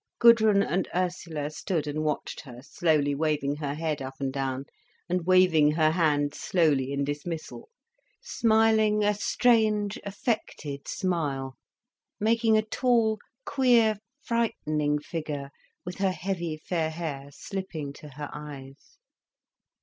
Gudrun 0.17 0.63
and 0.63 0.87
Ursula 0.95 1.51
stood 1.51 1.85
and 1.85 2.03
watched 2.03 2.39
her 2.41 2.63
slowly 2.63 3.13
waving 3.13 3.57
her 3.57 3.75
head 3.75 4.01
up 4.01 4.15
and 4.19 4.33
down, 4.33 4.65
and 5.07 5.27
waving 5.27 5.73
her 5.73 5.91
hand 5.91 6.33
slowly 6.33 6.91
in 6.91 7.03
dismissal, 7.03 7.69
smiling 8.19 9.03
a 9.03 9.13
strange 9.13 9.99
affected 10.03 10.87
smile, 10.87 11.55
making 12.19 12.57
a 12.57 12.63
tall 12.65 13.19
queer, 13.45 13.99
frightening 14.23 14.97
figure, 14.97 15.51
with 15.85 15.99
her 15.99 16.11
heavy 16.11 16.57
fair 16.57 16.89
hair 16.89 17.29
slipping 17.29 17.93
to 17.93 18.09
her 18.09 18.31
eyes. 18.33 18.97